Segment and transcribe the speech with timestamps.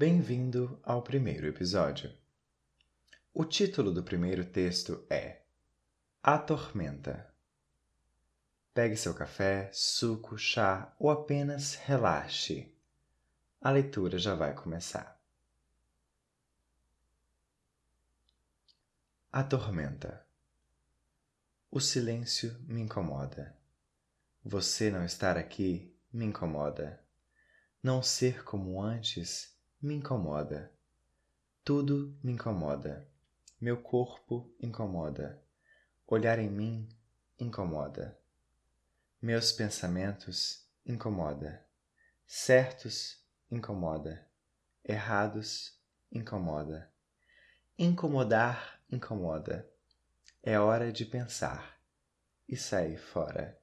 [0.00, 2.10] Bem-vindo ao primeiro episódio.
[3.34, 5.42] O título do primeiro texto é
[6.22, 7.30] A Tormenta.
[8.72, 12.74] Pegue seu café, suco, chá ou apenas relaxe.
[13.60, 15.20] A leitura já vai começar.
[19.30, 20.26] A tormenta.
[21.70, 23.54] O silêncio me incomoda.
[24.42, 27.04] Você não estar aqui me incomoda.
[27.82, 30.70] Não ser como antes me incomoda.
[31.64, 33.08] Tudo me incomoda.
[33.58, 35.42] Meu corpo incomoda.
[36.06, 36.88] Olhar em mim
[37.38, 38.18] incomoda.
[39.22, 41.64] Meus pensamentos incomoda.
[42.26, 44.26] Certos incomoda.
[44.84, 45.78] Errados
[46.12, 46.90] incomoda.
[47.78, 49.66] Incomodar incomoda.
[50.42, 51.80] É hora de pensar
[52.46, 53.58] e sair fora.